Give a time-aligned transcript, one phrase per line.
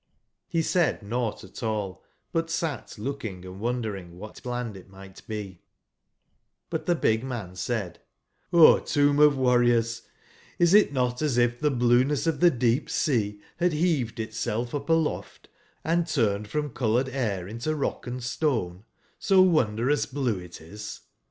[0.47, 5.61] He said nougbt at all, but sat looking and wondering wbat land it migbt be;
[6.71, 10.01] but tbe big man said:*' O tomb of warriors,
[10.57, 14.87] is it not as if tbe blueness of tbe deep sea bad beaved itself |up
[14.87, 18.81] alof t,and turned from coloured air into rock and istone,
[19.19, 21.01] so wondrous blue it is?